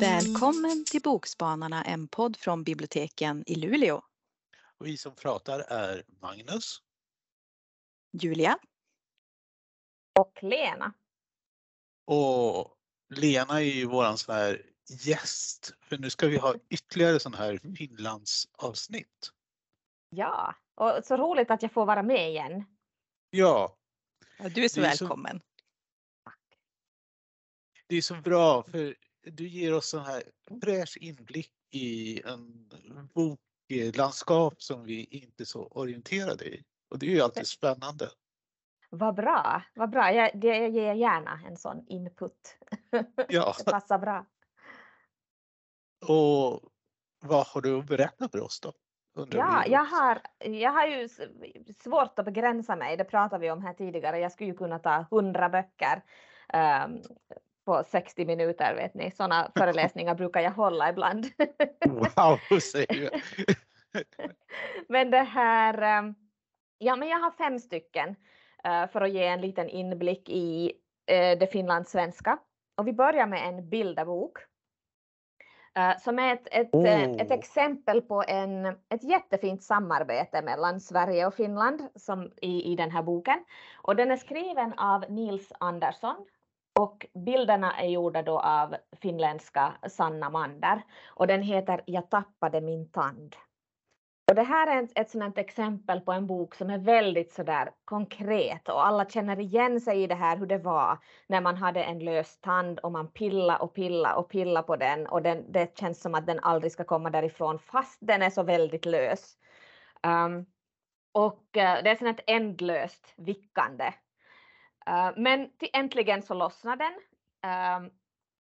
[0.00, 4.02] Välkommen till Bokspanarna, en podd från biblioteken i Luleå.
[4.78, 6.82] Och vi som pratar är Magnus.
[8.12, 8.58] Julia.
[10.18, 10.92] Och Lena.
[12.06, 12.76] Och
[13.14, 15.74] Lena är ju våran sån här gäst.
[15.80, 19.30] För nu ska vi ha ytterligare sån här Finlandsavsnitt.
[20.10, 22.64] Ja, och så roligt att jag får vara med igen.
[23.30, 23.76] Ja,
[24.38, 25.40] Ja, du är så är så- välkommen.
[27.86, 30.22] det är så bra för du ger oss sån här
[30.62, 32.68] fräsch inblick i en
[33.14, 36.64] boklandskap som vi inte är så orienterade i.
[36.88, 38.10] Och det är ju alltid spännande.
[38.90, 40.12] Vad bra, vad bra.
[40.12, 42.58] Jag, det, jag ger gärna en sån input.
[43.28, 44.26] Ja, Det passar bra.
[46.00, 46.60] Och
[47.22, 48.72] vad har du att berätta för oss då?
[49.16, 51.08] Undrar Ja, jag har, jag har ju
[51.84, 54.18] svårt att begränsa mig, det pratade vi om här tidigare.
[54.18, 56.02] Jag skulle ju kunna ta 100 böcker
[56.48, 57.02] ehm,
[57.64, 59.10] på 60 minuter, vet ni.
[59.10, 61.26] Sådana föreläsningar brukar jag hålla ibland.
[61.86, 63.10] Wow, säger du.
[64.88, 66.14] Men det här, ehm,
[66.78, 68.16] ja men jag har fem stycken
[68.64, 70.72] eh, för att ge en liten inblick i
[71.06, 72.38] eh, det finlandssvenska.
[72.76, 74.38] Och vi börjar med en bilderbok.
[75.76, 77.38] Eh, Som är ett, ett, eh, ett Åh.
[77.38, 83.02] exempel på en, ett jättefint samarbete mellan Sverige och Finland som i, i den här
[83.02, 83.44] boken.
[83.82, 86.26] Och den är skriven av Nils Andersson
[86.78, 90.82] och bilderna är gjorda då av finländska Sanna Mander.
[91.14, 93.36] Och den heter Jag tappade min tand.
[94.28, 97.70] Och det här är ett, ett sådant exempel på en bok som är väldigt sådär
[97.84, 101.82] konkret och alla känner igen sig i det här hur det var när man hade
[101.82, 105.78] en lös tand och man pilla och pilla och pilla på den och den, det
[105.78, 109.36] känns som att den aldrig ska komma därifrån fast den är så väldigt lös.
[110.02, 110.46] Um,
[111.12, 113.92] och eh, det är sådant ändlöst vickande.
[114.88, 116.94] Uh, men till, äntligen så lossnar den.
[117.82, 117.90] Um,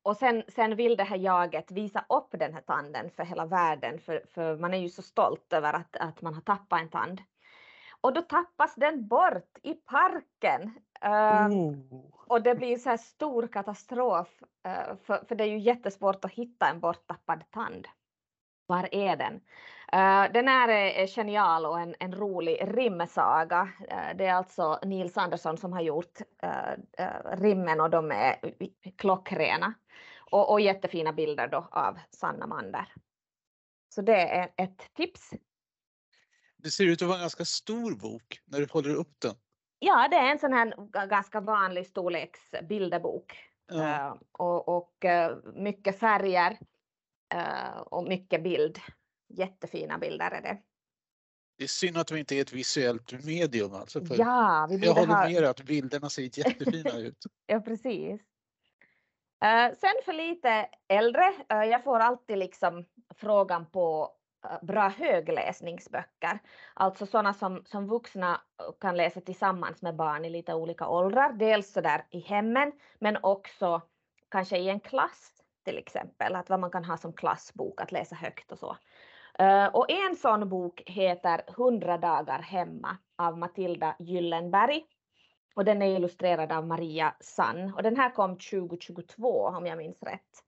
[0.04, 4.00] och sen, sen vill det här jaget visa upp den här tanden för hela världen,
[4.00, 7.22] för, för man är ju så stolt över att, att man har tappat en tand.
[8.02, 10.72] Och då tappas den bort i parken.
[11.04, 11.74] Oh.
[12.28, 16.32] och det blir så här stor katastrof, eh, för, för det är ju jättesvårt att
[16.32, 17.88] hitta en borttappad tand.
[18.66, 19.42] Var är den?
[19.94, 23.70] Eh, den här är, är genial och en, en rolig rimsaga.
[23.90, 28.54] Eh, det är alltså Nils Andersson som har gjort eh, rimmen och de är
[28.98, 29.74] klockrena.
[30.32, 32.94] Och, och jättefina bilder då av Sanna Mander.
[33.90, 35.30] Så det är ett tips.
[36.58, 39.36] Det ser ut att vara en ganska stor bok när du håller upp den.
[39.80, 40.74] Ja, det är en sån här
[41.08, 43.34] ganska vanlig storleks bilderbok.
[43.72, 45.06] Eh, och och
[45.54, 46.60] mycket färger
[47.86, 48.80] och mycket bild.
[49.34, 50.58] Jättefina bilder är det.
[51.58, 54.06] Det är synd att vi inte är ett visuellt medium alltså.
[54.06, 55.30] För Ja, vi jag håller ha...
[55.30, 57.18] med att bilderna ser jättefina ut.
[57.46, 58.22] Ja, precis.
[59.44, 64.12] Eh, sen för lite äldre, eh, jag får alltid liksom frågan på
[64.46, 66.40] eh, bra högläsningsböcker,
[66.74, 68.42] alltså sådana som, som vuxna
[68.80, 73.18] kan läsa tillsammans med barn i lite olika åldrar, dels så där i hemmen, men
[73.24, 73.82] också
[74.30, 78.16] kanske i en klass till exempel, att vad man kan ha som klassbok att läsa
[78.16, 78.78] högt och så.
[79.42, 84.84] Eh, och en sån bok heter 100 dagar hemma av Matilda Gyllenberg
[85.56, 90.04] och den är illustrerad av Maria Sann och den här kom 2022 om jag minns
[90.04, 90.44] rätt.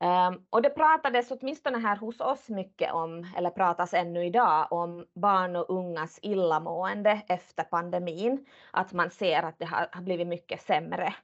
[0.00, 5.06] Um, och det pratades åtminstone här hos oss mycket om, eller pratas ännu idag, om
[5.14, 8.46] barn och ungas illamående efter pandemin.
[8.70, 11.14] Att man ser att det har, har blivit mycket sämre.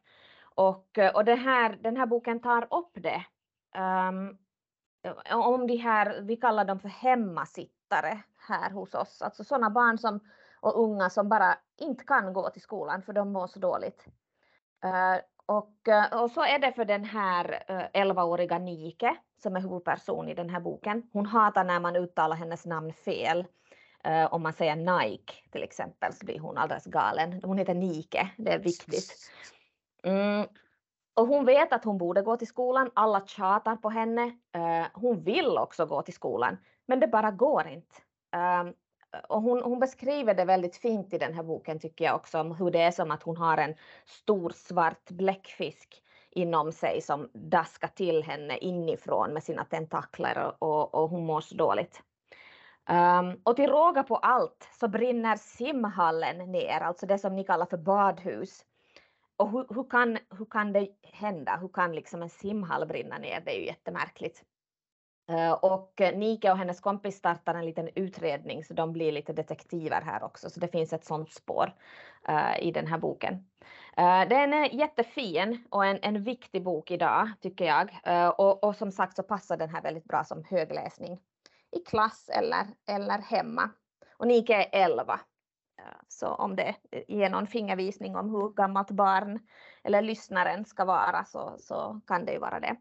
[0.55, 3.25] Och, eh, och det här, den här boken tar upp det.
[3.79, 4.39] Um,
[5.31, 10.21] om de här, vi kallar dem för hemmasittare här hos oss, alltså sådana barn som
[10.61, 14.07] och unga som bara inte kan gå till skolan för de mår så dåligt.
[15.47, 20.35] Och, och så är det för den här uh, 11-åriga Nike som är huvudperson i
[20.35, 21.09] den här boken.
[21.13, 23.45] Hon hatar när man uttalar hennes namn fel.
[24.31, 27.41] Om man säger Nike till exempel så blir hon alldeles galen.
[27.43, 29.31] Hon heter Nike, det är viktigt.
[30.03, 30.47] Mm.
[31.21, 34.23] Och hon vet att hon borde gå till skolan, alla tjatar på henne.
[34.55, 36.57] Eh, hon vill också gå till skolan,
[36.87, 37.95] men det bara går inte.
[38.37, 38.73] Ehm,
[39.29, 42.55] och hon, hon, beskriver det väldigt fint i den här boken tycker jag också, om
[42.55, 43.75] hur det är som att hon har en
[44.07, 50.95] stor svart bläckfisk inom sig som daskar till henne inifrån med sina tentakler och, och,
[50.95, 52.03] och hon mår så dåligt.
[52.91, 57.67] Um, och till råga på allt så brinner simhallen ner, alltså det som ni kallar
[57.67, 58.65] för badhus.
[59.41, 61.57] Och hur, hur, kan, hur kan det hända?
[61.57, 63.41] Hur kan liksom en simhall brinna ner?
[63.41, 64.45] Det är ju jättemärkligt.
[65.31, 70.01] Eh, och Nike och hennes kompis startar en liten utredning så de blir lite detektiver
[70.01, 70.51] här också.
[70.51, 71.75] Så det finns ett sånt spår
[72.29, 73.35] uh, i den här boken.
[73.99, 77.91] Uh, den är jättefin och en, en viktig bok idag tycker jag.
[78.09, 81.21] Uh, och, och, som sagt så passar den här väldigt bra som högläsning
[81.77, 83.71] i klass eller, eller hemma.
[84.17, 85.21] Och Nike är 11.
[85.81, 86.75] Eh, så om det
[87.09, 89.39] ger någon fingervisning om hur gammalt barn
[89.83, 92.77] eller lyssnaren ska vara så, så kan det ju vara det.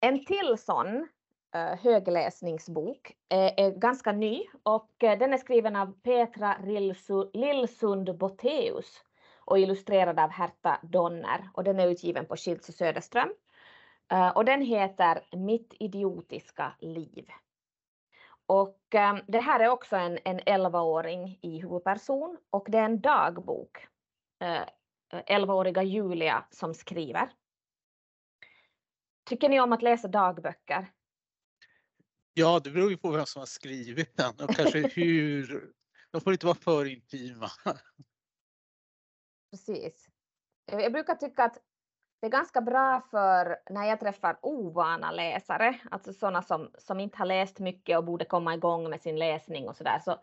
[0.00, 1.08] En till sån
[1.54, 6.56] eh, högläsningsbok eh, är, ganska ny och den är skriven av Petra
[7.32, 9.02] Lillsund Boteus
[9.44, 13.28] och illustrerad av Herta Donner och den är utgiven på Schildt och Söderström.
[14.34, 17.26] Och den heter Mitt idiotiska liv.
[18.46, 23.00] Och um, det här är också en, en 11-åring i huvudperson och det är en
[23.00, 23.86] dagbok.
[25.10, 27.32] 11-åriga Julia som skriver.
[29.24, 30.92] Tycker ni om att läsa dagböcker?
[32.34, 35.72] Ja, det beror ju på vem som har skrivit den och kanske hur.
[36.10, 37.50] De får inte vara för intima.
[39.50, 40.08] Precis.
[40.66, 41.58] Jag brukar tycka att
[42.20, 47.18] det är ganska bra för när jag träffar ovana läsare, alltså sådana som, som inte
[47.18, 50.16] har läst mycket och borde komma igång med sin läsning och sådär, så,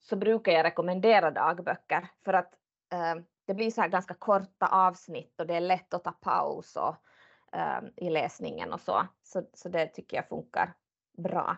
[0.00, 2.54] så brukar jag rekommendera dagböcker för att
[2.92, 3.14] eh,
[3.46, 6.96] det blir så här ganska korta avsnitt och det är lätt att ta paus och
[7.52, 9.06] eh, i läsningen och så.
[9.22, 9.42] så.
[9.54, 10.72] Så det tycker jag funkar
[11.18, 11.56] bra.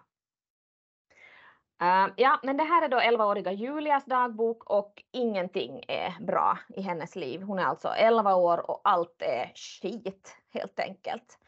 [1.83, 6.81] Uh, ja, men det här är då 11-åriga Julias dagbok och ingenting är bra i
[6.83, 7.43] hennes liv.
[7.43, 11.39] Hon är alltså 11 år och allt är skit helt enkelt.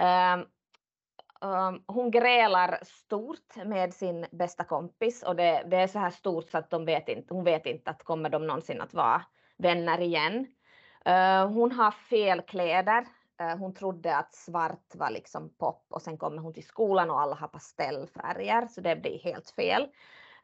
[0.00, 0.44] Uh,
[1.40, 6.50] um, hon grälar stort med sin bästa kompis och det, det, är så här stort
[6.50, 9.22] så att de vet inte, hon vet inte att kommer de någonsin att vara
[9.58, 10.46] vänner igen.
[11.08, 13.06] Uh, hon har fel kläder
[13.40, 17.20] Äh, hon trodde att svart var liksom pop och sen kommer hon till skolan och
[17.20, 19.88] alla har pastellfärger så det blir helt fel.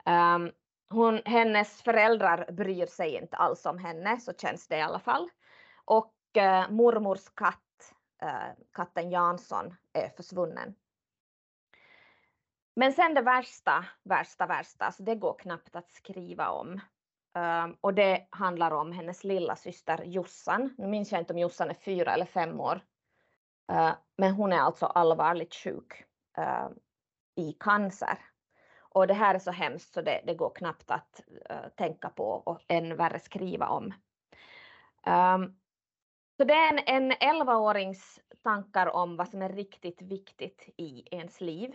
[0.06, 0.52] Um,
[0.90, 5.28] hon, hennes föräldrar bryr sig inte alls om henne, så känns det i alla fall.
[5.84, 10.74] Och uh, mormors katt, uh, katten Jansson, är försvunnen.
[12.76, 16.80] Men sen det värsta, värsta, värsta, så det går knappt att skriva om.
[17.34, 20.74] Um, och det handlar om hennes lilla syster Jossan.
[20.78, 22.80] Nu minns jag inte om Jossan är fyra eller fem år.
[23.72, 26.04] Uh, men hon är alltså allvarligt sjuk
[26.38, 26.68] uh,
[27.34, 28.18] i cancer.
[28.78, 31.20] Och det här är så hemskt så det, det går knappt att
[31.50, 33.84] uh, tänka på och än värre skriva om.
[35.06, 35.58] Um,
[36.36, 41.40] så det är en, en 11-årings tankar om vad som är riktigt viktigt i ens
[41.40, 41.74] liv.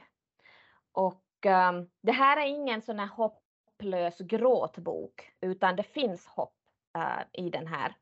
[0.91, 3.46] Och um, det här är ingen sån här hopp
[3.77, 6.55] hopplös gråtbok, utan det finns hopp
[6.97, 7.95] uh, i den här.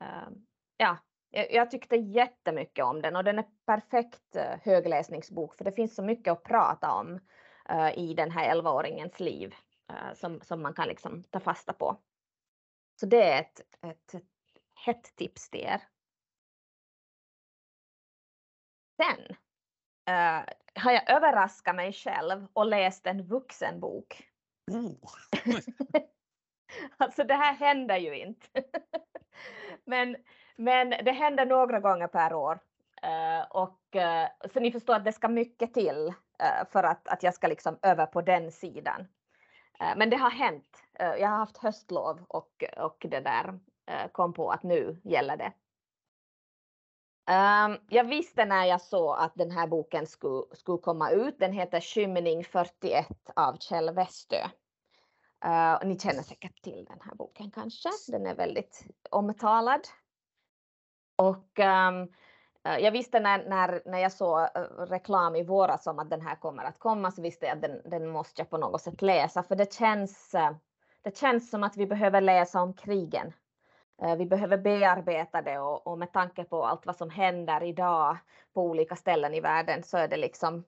[0.00, 0.28] Uh,
[0.76, 0.98] ja,
[1.30, 5.94] jag, jag tyckte jättemycket om den och den är perfekt uh, högläsningsbok för det finns
[5.94, 7.20] så mycket att prata om
[7.94, 9.54] i den här 11-åringens liv
[10.14, 11.96] som, som man kan liksom ta fasta på.
[13.00, 14.22] Så det är ett, ett, ett
[14.74, 15.82] hett tips till er.
[18.96, 19.36] Sen
[20.10, 24.33] uh, har jag överraskat mig själv och läst en vuxenbok.
[24.70, 24.96] Oh.
[26.96, 28.46] alltså det här händer ju inte.
[29.84, 30.16] men,
[30.56, 32.58] men det händer några gånger per år.
[33.04, 37.22] Uh, och, uh, så ni förstår att det ska mycket till uh, för att, att
[37.22, 39.08] jag ska liksom över på den sidan.
[39.96, 40.84] men det har hänt.
[40.98, 43.58] jag har haft höstlov och, och det där
[44.12, 45.52] kom på att nu gäller det.
[47.26, 51.38] Um, jag visste när jag såg att den här boken skulle, skulle komma ut.
[51.38, 54.44] Den heter Skymning 41 av Kjell Westö.
[55.44, 57.88] Uh, ni känner säkert till den här boken kanske.
[58.08, 59.80] Den är väldigt omtalad.
[61.16, 62.08] Och um,
[62.64, 66.36] jag visste när, när, när jag såg eh, reklam i våras om att den här
[66.36, 69.42] kommer att komma så visste jag att den, den måste jag på något sätt läsa
[69.42, 70.50] för det känns, eh,
[71.02, 73.32] det känns som att vi behöver läsa om krigen
[74.04, 78.16] Eh, vi behöver bearbeta det och, och, med tanke på allt vad som händer idag
[78.52, 80.64] på olika ställen i världen så är det liksom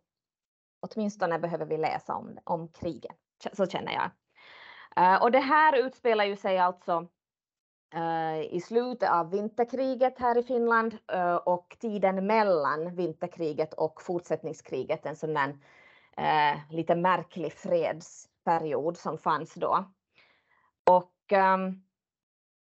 [0.81, 3.15] åtminstone behöver vi läsa om, om krigen.
[3.53, 4.11] Så känner jag.
[4.97, 7.07] Eh, och det här utspelar ju sig alltså
[7.95, 10.99] eh, i slutet av vinterkriget här i Finland
[11.45, 15.57] och tiden mellan vinterkriget och fortsättningskriget, en sån där
[16.71, 19.85] lite märklig fredsperiod som fanns då.
[20.85, 21.86] Och um,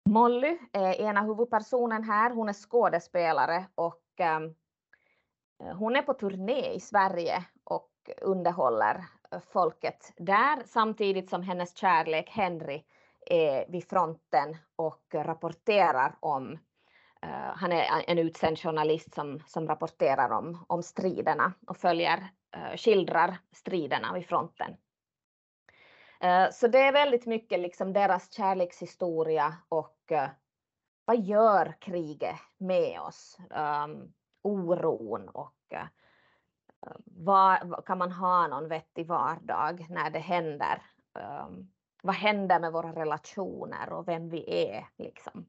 [0.10, 2.30] Molly är ena huvudpersonen här.
[2.32, 4.56] Hon är skådespelare och ehm,
[5.64, 7.90] eh, hon är på turné i Sverige och
[8.22, 12.84] underhåller eh, folket där samtidigt som hennes kärlek Henry
[13.26, 16.58] är vid fronten och rapporterar om
[17.26, 22.18] Uh, han är en utsänd journalist som, som rapporterar om, om striderna och följer,
[22.58, 24.76] uh, skildrar striderna vid fronten.
[26.20, 30.30] Eh, så det är väldigt mycket liksom deras kärlekshistoria och eh,
[31.06, 33.38] vad gör kriget med oss?
[33.50, 35.88] Um, oron och eh,
[36.88, 40.82] ehm, var, kan man ha någon vettig vardag när det händer?
[41.14, 41.72] Um,
[42.04, 45.46] vad händer med våra relationer och vem vi är liksom?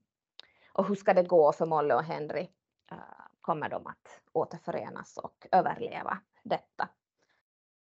[0.73, 2.49] Och hur ska det gå för Molly och Henry?
[2.93, 2.99] Uh,
[3.41, 6.89] kommer de att återförenas och överleva detta?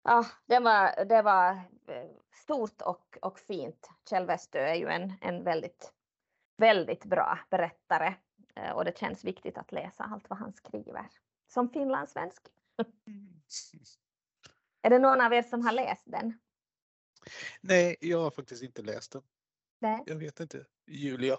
[0.02, 1.50] Ja, det var, det var
[1.86, 3.90] eh, stort och, och fint.
[4.10, 5.92] Kjell Westö är ju en, en väldigt,
[6.56, 8.14] väldigt bra berättare
[8.58, 11.10] uh, och det känns viktigt att läsa allt vad han skriver
[11.48, 12.42] som finlandssvensk.
[14.82, 16.38] Är det någon av er som har läst den?
[17.60, 19.22] Nej, jag har faktiskt inte läst den.
[19.78, 20.02] Nej.
[20.06, 20.66] Jag vet inte.
[20.86, 21.38] Julia?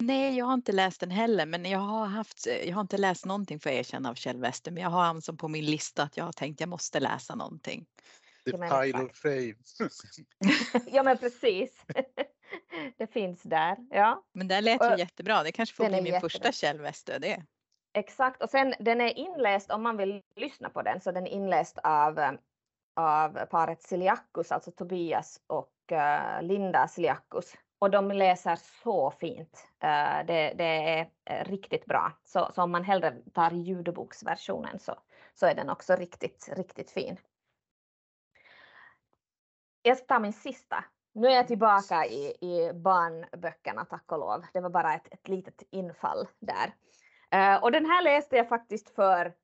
[0.00, 3.26] Nej, jag har inte läst den heller, men jag har, haft, jag har inte läst
[3.26, 6.16] någonting för erkänna av Kjell Wester, men jag har honom som på min lista att
[6.16, 7.86] jag har tänkt jag måste läsa någonting.
[8.44, 9.54] The Pile of Fame.
[10.86, 11.84] ja, men precis.
[12.98, 13.76] det finns där.
[13.90, 14.24] Ja.
[14.32, 15.42] Men det lät ju jättebra.
[15.42, 16.20] Det kanske får bli min jättebra.
[16.20, 17.44] första Kjell Wester det.
[17.92, 21.30] Exakt, och sen den är inläst, om man vill lyssna på den, så den är
[21.30, 22.36] inläst av,
[22.96, 27.54] av paret Siliakus, alltså Tobias och uh, Linda Siliakus.
[27.80, 29.68] Och de läser så fint.
[29.84, 32.12] Uh, det, det, är uh, riktigt bra.
[32.24, 34.94] Så, så, om man hellre tar ljudboksversionen så,
[35.34, 37.16] så är den också riktigt, riktigt fin.
[39.82, 40.84] Jag ska ta min sista.
[41.12, 44.46] Nu är jag tillbaka i, i barnböckerna, tack och lov.
[44.52, 46.74] Det var bara ett, ett litet infall där.
[47.34, 49.34] Uh, och den här läste jag faktiskt för,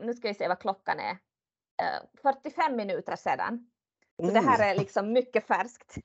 [0.00, 3.70] nu ska vi se vad klockan är, uh, eh, 45 minuter sedan.
[4.22, 5.94] Så det här är liksom mycket färskt.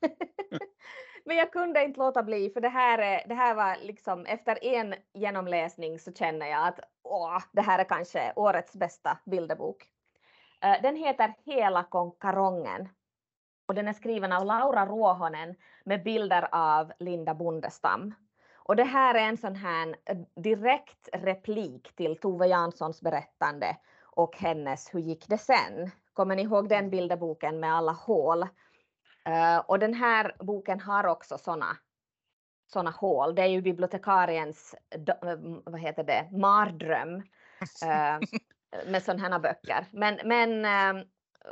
[1.24, 4.94] Men jag kunde inte låta bli för det här, det här var liksom efter en
[5.12, 9.86] genomläsning så känner jag att åh, det här är kanske årets bästa bilderbok.
[10.60, 12.88] Eh, den heter Hela konkarongen
[13.66, 18.14] och den är skriven av Laura Ruohonen med bilder av Linda Bondestam.
[18.54, 24.36] Och det här är en sån här eh, direkt replik till Tove Janssons berättande och
[24.36, 25.90] hennes Hur gick det sen?
[26.12, 28.46] Kommer ni ihåg den bilderboken med alla hål?
[29.28, 31.76] Uh, och den här boken har också såna
[32.72, 33.34] såna hål.
[33.34, 37.16] Det är ju bibliotekariens eh, vad heter det, mardröm
[37.84, 38.28] uh,
[38.86, 39.86] med sådana här böcker.
[39.90, 41.04] Men, men uh,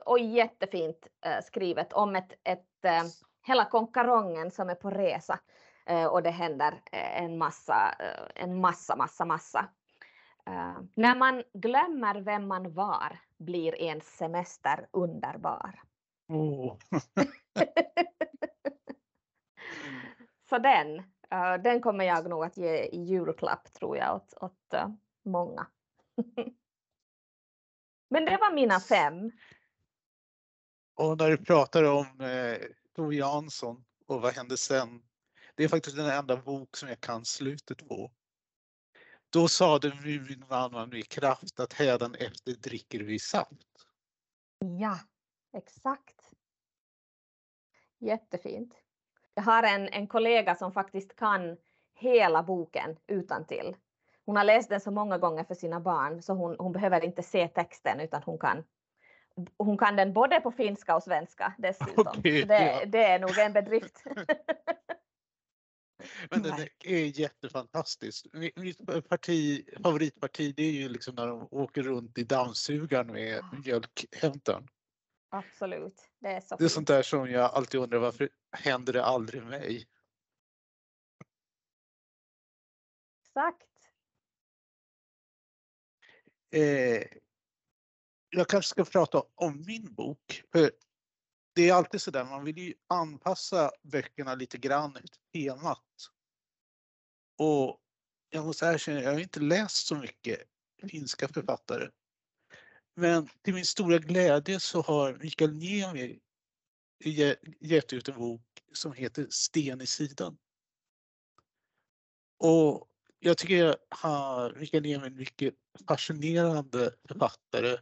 [0.04, 1.06] och jättefint
[1.44, 3.06] skrivet om ett, ett
[3.46, 5.38] hela konkarongen som är på resa
[6.10, 7.94] och det händer en massa,
[8.34, 9.68] en massa, massa, massa.
[10.94, 15.80] När man glömmer vem man var blir ens semester underbar.
[16.28, 16.76] Oh.
[20.48, 21.02] Så den,
[21.62, 24.74] den kommer jag nog att ge i julklapp tror jag åt, åt
[25.24, 25.66] många.
[28.10, 29.30] Men det var mina fem.
[30.94, 32.58] Och när du pratar om eh,
[32.96, 35.02] Tove Jansson och vad hände sen
[35.60, 38.12] det är faktiskt den enda bok som jag kan slutet på.
[39.30, 43.86] Då sade min mamma med kraft att hädan efter dricker vi saft.
[44.80, 44.98] Ja,
[45.52, 46.19] exakt.
[48.00, 48.74] Jättefint.
[49.34, 51.56] Jag har en, en kollega som faktiskt kan
[51.94, 53.76] hela boken utan till.
[54.26, 57.22] Hon har läst den så många gånger för sina barn så hon, hon behöver inte
[57.22, 58.64] se texten utan hon kan
[59.56, 62.06] hon kan den både på finska och svenska dessutom.
[62.06, 62.84] Okay, det, ja.
[62.86, 64.04] det, är nog en bedrift.
[66.30, 66.54] Men den
[66.84, 68.26] är jättefantastisk.
[68.56, 74.68] Mitt parti, favoritparti det är ju liksom när de åker runt i dammsugaren med mjölkhämtaren.
[75.30, 76.10] Absolut.
[76.18, 79.42] Det är, så det är sånt där som jag alltid undrar varför händer det aldrig
[79.42, 79.86] mig?
[83.22, 83.66] Exakt.
[86.50, 87.20] Eh,
[88.30, 90.42] jag kanske ska prata om min bok.
[90.52, 90.70] För
[91.54, 96.10] det är alltid så där, man vill ju anpassa böckerna lite grann efter temat.
[97.38, 97.80] Och
[98.30, 100.40] jag måste erkänna, jag har inte läst så mycket
[100.90, 101.88] finska författare.
[102.94, 106.20] Men till min stora glädje så har Mikael Niemi
[107.60, 108.42] gett ut en bok
[108.72, 110.38] som heter Sten i sidan.
[112.38, 115.54] Och jag tycker att Mikael Niemi är en mycket
[115.88, 117.78] fascinerande författare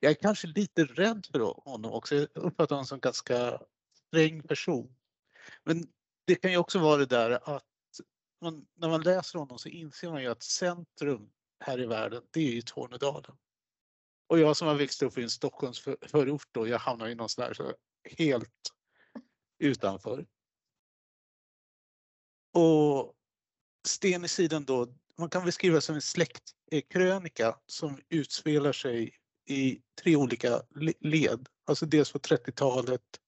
[0.00, 2.14] jag är kanske lite rädd för honom också.
[2.14, 3.62] Jag uppfattar honom som ganska
[3.92, 4.94] sträng person.
[5.64, 5.86] Men
[6.24, 7.64] det kan ju också vara det där att
[8.40, 12.40] man, när man läser honom så inser man ju att centrum här i världen, det
[12.40, 13.36] är ju Tornedalen.
[14.30, 17.64] Och jag som har växt upp i en Stockholmsförort då, jag hamnar ju någonstans där
[17.64, 17.74] så
[18.18, 18.72] helt
[19.58, 20.26] utanför.
[22.52, 23.14] Och
[23.86, 30.16] Sten i sidan då, man kan beskriva som en släktkrönika som utspelar sig i tre
[30.16, 30.62] olika
[31.00, 31.48] led.
[31.66, 33.20] Alltså dels på 30-talet,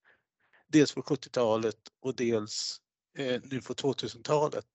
[0.67, 2.81] dels på 70-talet och dels
[3.17, 4.67] eh, nu på 2000-talet.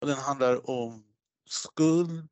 [0.00, 1.04] Och den handlar om
[1.48, 2.28] skuld,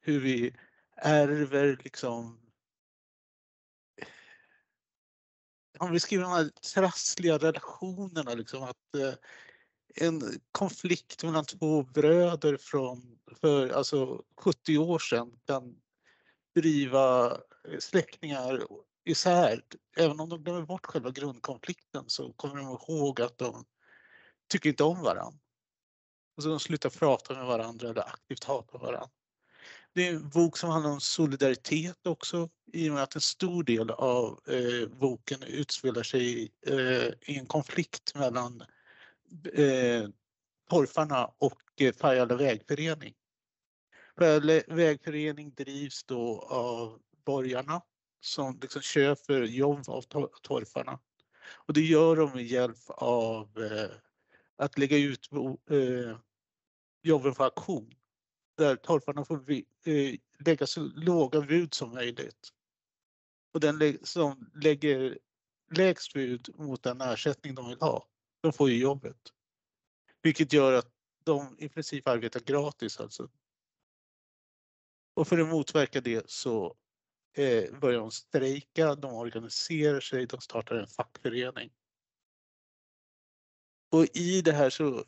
[0.00, 0.56] hur vi
[0.96, 2.44] ärver liksom
[5.78, 9.14] om vi skriver de här trassliga relationerna, liksom att eh,
[9.94, 10.22] en
[10.52, 15.76] konflikt mellan två bröder från för alltså 70 år sedan kan
[16.54, 17.30] driva
[17.68, 18.66] eh, släktingar
[19.04, 19.64] isär.
[19.96, 23.64] Även om de glömmer bort själva grundkonflikten så kommer de ihåg att de
[24.48, 25.38] tycker inte om varandra.
[26.36, 29.10] Och så de slutar prata med varandra eller aktivt hatar varandra.
[29.94, 33.64] Det är en bok som handlar om solidaritet också i och med att en stor
[33.64, 38.62] del av eh, boken utspelar sig eh, i en konflikt mellan
[39.52, 40.08] eh,
[40.70, 43.14] torfarna och eh, Pajala vägförening.
[44.16, 47.82] Pajala vägförening drivs då av borgarna
[48.20, 50.02] som liksom köper jobb av
[50.42, 50.98] torfarna.
[51.46, 53.96] Och det gör de med hjälp av eh,
[54.56, 55.28] att lägga ut
[55.70, 56.18] eh,
[57.02, 57.94] jobben på auktion
[58.54, 62.48] där torparna får eh, lägga så låga bud som möjligt.
[63.52, 65.18] Och den som lägger
[65.70, 68.08] lägst bud mot den ersättning de vill ha,
[68.40, 69.32] de får ju jobbet.
[70.22, 70.88] Vilket gör att
[71.24, 73.30] de i princip arbetar gratis alltså.
[75.14, 76.76] Och för att motverka det så
[77.32, 81.72] eh, börjar de strejka, de organiserar sig, de startar en fackförening.
[83.90, 85.04] Och i det här så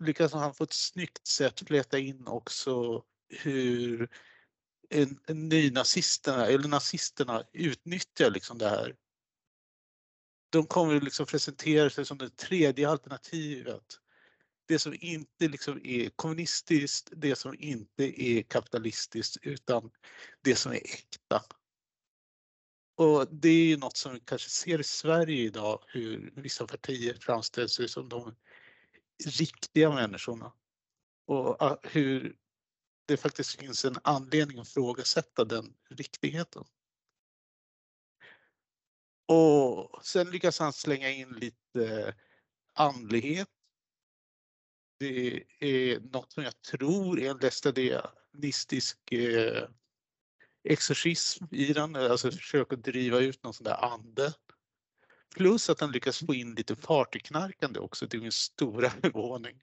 [0.00, 4.08] lyckas han på ett snyggt sätt fläta in också hur
[4.90, 8.96] en, en nynazisterna eller nazisterna utnyttjar liksom det här.
[10.50, 13.98] De kommer liksom presentera sig som det tredje alternativet.
[14.66, 19.90] Det som inte liksom är kommunistiskt, det som inte är kapitalistiskt utan
[20.42, 21.42] det som är äkta.
[22.96, 27.14] Och det är ju något som vi kanske ser i Sverige idag hur vissa partier
[27.20, 28.36] framställs som de
[29.26, 30.52] riktiga människorna.
[31.26, 32.36] Och ah, hur
[33.06, 36.64] det faktiskt finns en anledning att frågasätta den riktigheten.
[39.26, 42.14] Och sen lyckas han slänga in lite
[42.74, 43.48] andlighet.
[44.98, 49.68] Det är något som jag tror är en lestadianistisk eh,
[50.64, 54.34] exorcism i den, alltså försök att driva ut någon sån där ande.
[55.36, 59.62] Plus att han lyckas få in lite partyknarkande också till min stora förvåning.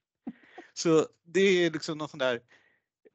[0.73, 2.41] Så det är liksom något sånt där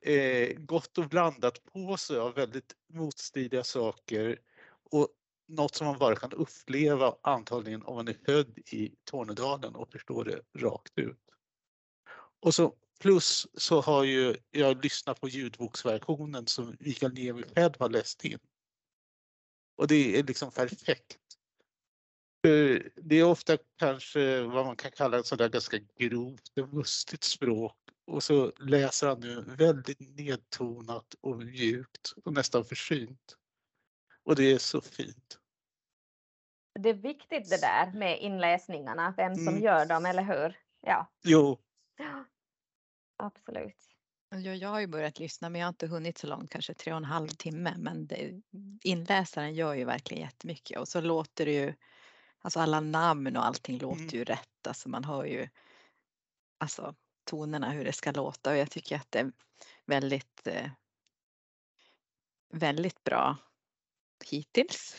[0.01, 4.39] eh, gott och blandat på sig av väldigt motstridiga saker
[4.91, 5.09] och
[5.49, 10.25] något som man bara kan uppleva antagligen om man är född i Tornedalen och förstår
[10.25, 11.19] det rakt ut.
[12.41, 17.89] Och så plus så har ju jag lyssnat på ljudboksversionen som Mikael Niemi själv har
[17.89, 18.39] läst in.
[19.77, 21.19] Och det är liksom perfekt
[22.97, 27.77] det är ofta kanske vad man kan kalla ett sådär ganska grovt och mustigt språk
[28.07, 33.37] och så läser han nu väldigt nedtonat och mjukt och nästan försynt.
[34.25, 35.39] Och det är så fint.
[36.81, 39.63] Det är viktigt det där med inläsningarna, vem som mm.
[39.63, 40.59] gör dem, eller hur?
[40.81, 41.11] Ja.
[41.23, 41.59] Jo.
[41.97, 42.25] Ja,
[43.17, 43.91] absolut.
[44.31, 46.93] Ja, jag har ju börjat lyssna men jag har inte hunnit så långt, kanske tre
[46.93, 47.75] och en halv timme.
[47.79, 48.43] Men det,
[48.83, 51.75] inläsaren gör ju verkligen jättemycket och så låter det ju
[52.43, 54.15] Alltså alla namn och allting låter mm.
[54.15, 54.67] ju rätt.
[54.67, 55.49] Alltså man hör ju
[56.59, 59.33] alltså, tonerna hur det ska låta och jag tycker att det är
[59.87, 60.71] väldigt eh,
[62.53, 63.37] väldigt bra
[64.25, 64.97] hittills.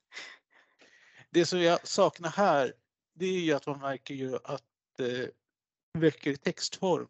[1.30, 2.74] det som jag saknar här
[3.14, 4.64] det är ju att man märker ju att
[4.98, 5.28] eh,
[6.00, 7.08] böcker i textform.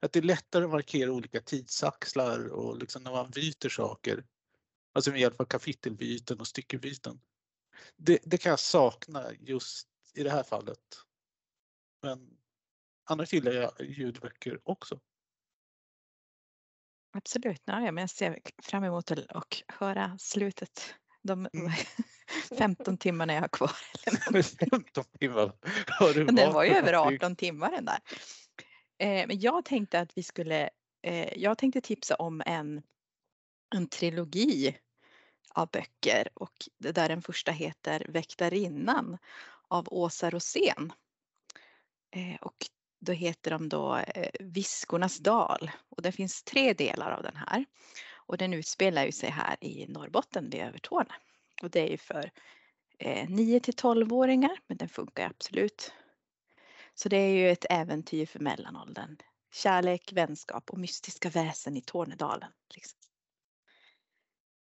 [0.00, 4.24] Att det är lättare att markera olika tidsaxlar och liksom när man byter saker.
[4.92, 7.20] Alltså med hjälp av kapitelbyten och styckebyten
[7.96, 10.78] det, det kan jag sakna just i det här fallet.
[12.02, 12.38] Men
[13.04, 15.00] annars gillar jag ljudböcker också.
[17.12, 20.94] Absolut, ja, men jag ser fram emot att höra slutet.
[21.22, 21.72] De mm.
[22.58, 23.72] 15 timmarna jag har kvar.
[24.70, 25.52] 15 timmar
[25.86, 27.98] har du Den var ju över 18 timmar den där.
[28.98, 30.70] Eh, men jag tänkte att vi skulle,
[31.02, 32.82] eh, jag tänkte tipsa om en,
[33.74, 34.78] en trilogi
[35.54, 39.18] av böcker och det där den första heter Väktarinnan
[39.68, 40.92] av Åsa Rosén.
[42.10, 42.56] Eh, och
[43.00, 47.64] då heter de då eh, Viskornas dal och det finns tre delar av den här.
[48.14, 51.16] Och den utspelar ju sig här i Norrbotten vid Övertorneå.
[51.62, 52.30] Och det är ju för
[52.98, 55.92] eh, 9 till 12-åringar men den funkar absolut.
[56.94, 59.16] Så det är ju ett äventyr för mellanåldern
[59.52, 62.52] kärlek, vänskap och mystiska väsen i Tornedalen.
[62.74, 62.98] Liksom.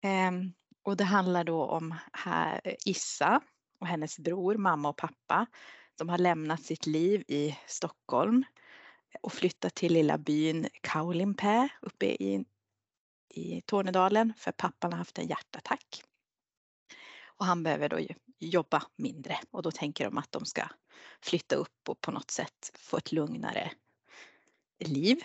[0.01, 0.53] Ehm,
[0.87, 3.41] och det handlar då om här, eh, Issa
[3.79, 5.45] och hennes bror, mamma och pappa.
[5.97, 8.43] De har lämnat sitt liv i Stockholm
[9.21, 12.45] och flyttat till lilla byn Kaulimpää uppe i,
[13.33, 16.03] i Tornedalen för pappan har haft en hjärtattack.
[17.23, 17.99] Och han behöver då
[18.39, 20.67] jobba mindre och då tänker de att de ska
[21.21, 23.71] flytta upp och på något sätt få ett lugnare
[24.79, 25.17] liv.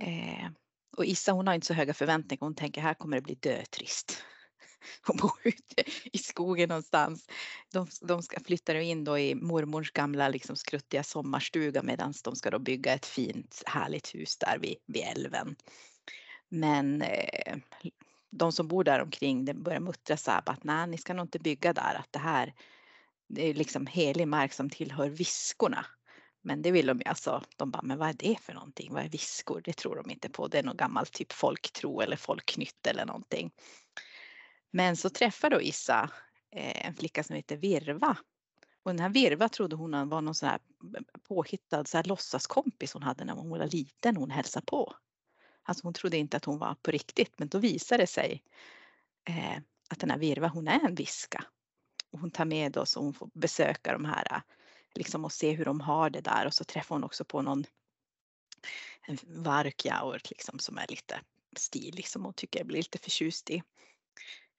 [0.00, 0.50] Eh,
[0.96, 2.40] och Issa hon har inte så höga förväntningar.
[2.40, 4.24] Hon tänker här kommer det bli dötrist.
[5.06, 7.26] Hon bor ute i skogen någonstans.
[7.72, 12.50] De, de ska flytta in då i mormors gamla liksom skruttiga sommarstuga medan de ska
[12.50, 15.56] då bygga ett fint härligt hus där vid, vid älven.
[16.48, 17.56] Men eh,
[18.30, 21.24] de som bor där omkring det börjar muttra så här att nej, ni ska nog
[21.24, 22.54] inte bygga där, att det här
[23.28, 25.86] det är liksom helig mark som tillhör viskorna.
[26.42, 28.92] Men det vill de ju alltså, de bara, men vad är det för någonting?
[28.92, 29.60] Vad är viskor?
[29.64, 30.48] Det tror de inte på.
[30.48, 33.50] Det är någon gammal typ folktro eller folknytt eller någonting.
[34.70, 36.10] Men så träffar då Issa
[36.50, 38.16] eh, en flicka som heter Virva.
[38.82, 40.58] Och den här Virva trodde hon var någon sån här
[41.28, 44.94] påhittad så här låtsaskompis hon hade när hon var liten hon hälsade på.
[45.62, 48.42] Alltså hon trodde inte att hon var på riktigt men då visade det sig
[49.28, 49.56] eh,
[49.90, 51.44] att den här Virva hon är en viska.
[52.10, 54.42] Och hon tar med oss och hon får besöka de här
[54.94, 57.64] liksom och se hur de har det där och så träffar hon också på någon
[59.06, 61.20] en varkjaur liksom som är lite
[61.56, 63.62] stilig som hon tycker blir lite förtjust i.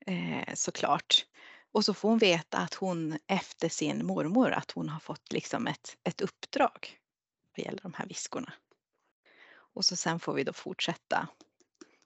[0.05, 1.25] Eh, såklart.
[1.71, 5.67] Och så får hon veta att hon efter sin mormor att hon har fått liksom
[5.67, 6.99] ett, ett uppdrag
[7.57, 8.53] vad gäller de här viskorna.
[9.53, 11.27] Och så sen får vi då fortsätta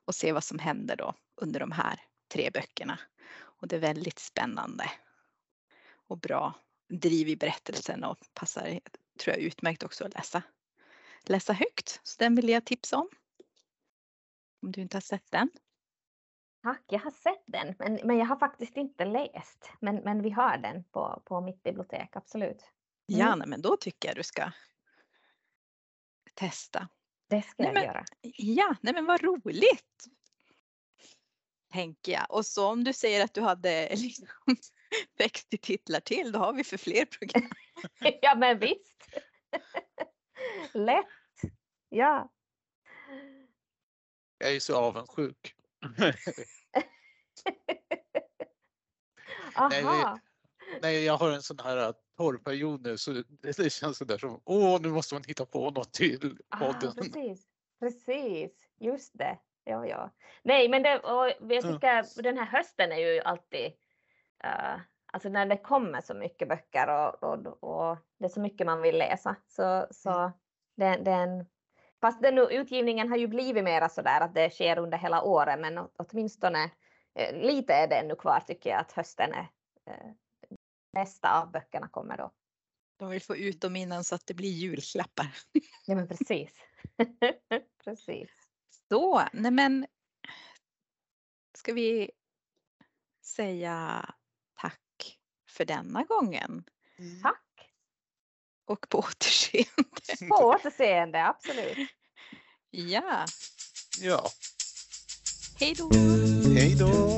[0.05, 2.99] och se vad som händer då under de här tre böckerna.
[3.37, 4.91] Och det är väldigt spännande
[6.07, 6.53] och bra
[6.89, 8.79] driv i berättelsen och passar,
[9.19, 10.43] tror jag, utmärkt också att läsa,
[11.23, 11.99] läsa högt.
[12.03, 13.09] Så den vill jag tipsa om.
[14.61, 15.49] Om du inte har sett den.
[16.63, 19.71] Tack, jag har sett den, men, men jag har faktiskt inte läst.
[19.81, 22.71] Men, men vi har den på, på mitt bibliotek, absolut.
[23.11, 23.19] Mm.
[23.19, 24.51] Ja, men då tycker jag du ska
[26.33, 26.89] testa.
[27.29, 28.05] Det ska nej, jag men, göra.
[28.37, 30.07] Ja, nej men vad roligt!
[31.77, 32.25] Tänker jag.
[32.29, 34.27] Och så om du säger att du hade liksom
[35.17, 37.49] 60 titlar till, då har vi för fler program.
[38.21, 39.07] ja men visst.
[40.73, 41.05] Lätt.
[41.89, 42.31] Ja.
[44.37, 45.55] Jag är så avundsjuk.
[49.55, 49.69] Aha.
[49.69, 49.83] Nej,
[50.81, 54.89] nej, jag har en sån här torrperiod nu så det känns sådär som åh, nu
[54.89, 56.89] måste man hitta på något till ah, podden.
[56.89, 57.47] Ah, precis,
[57.79, 59.39] precis, just det.
[59.67, 60.11] Ja, ja.
[60.43, 62.05] Nej, men det, och jag tycker mm.
[62.15, 63.65] den här hösten är ju alltid
[64.45, 68.67] uh, alltså när det kommer så mycket böcker och, och, och det är så mycket
[68.67, 70.31] man vill läsa så, så mm.
[70.75, 71.45] den, den,
[72.01, 75.59] fast den utgivningen har ju blivit mera så där att det sker under hela året
[75.59, 76.71] men åtminstone
[77.15, 79.49] eh, lite är det ännu kvar tycker jag att hösten är
[79.85, 80.11] eh,
[80.93, 82.31] nästa av böckerna kommer då.
[82.99, 85.27] De vill få ut dem innan så att det blir julklappar.
[85.85, 86.53] Ja men precis.
[87.83, 88.46] precis.
[88.89, 89.87] Så, nej men
[91.53, 92.11] ska vi
[93.23, 94.05] säga
[95.57, 96.63] för denna gången.
[96.99, 97.21] Mm.
[97.21, 97.71] Tack!
[98.65, 100.27] Och på återseende.
[100.29, 101.77] På återseende, absolut.
[102.69, 103.25] Ja.
[103.99, 104.29] Ja.
[105.59, 105.89] Hej då!
[106.55, 107.16] Hej då!